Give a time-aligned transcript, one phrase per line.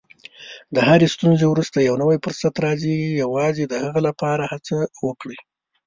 [0.75, 4.77] د هرې ستونزې وروسته یو نوی فرصت راځي، یوازې د هغې لپاره هڅه
[5.07, 5.39] وکړئ.